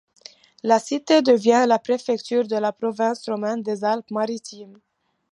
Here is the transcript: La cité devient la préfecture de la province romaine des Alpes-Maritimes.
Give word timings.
La 0.63 0.79
cité 0.79 1.21
devient 1.21 1.65
la 1.67 1.77
préfecture 1.77 2.47
de 2.47 2.55
la 2.55 2.71
province 2.71 3.29
romaine 3.29 3.61
des 3.61 3.83
Alpes-Maritimes. 3.83 4.79